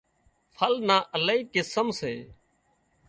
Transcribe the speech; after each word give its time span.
ڦل 0.55 0.73
نان 0.87 1.03
الاهي 1.15 1.41
قسم 1.53 1.87
سي 1.99 2.13